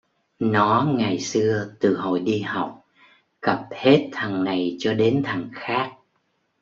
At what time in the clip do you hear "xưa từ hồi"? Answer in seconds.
1.19-2.19